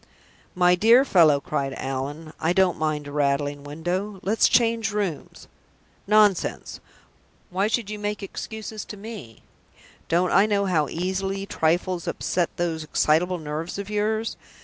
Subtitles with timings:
[0.55, 4.19] "My dear fellow!" cried Allan, "I don't mind a rattling window.
[4.23, 5.47] Let's change rooms.
[6.07, 6.79] Nonsense!
[7.51, 9.43] Why should you make excuses to me?
[10.09, 14.37] Don't I know how easily trifles upset those excitable nerves of yours?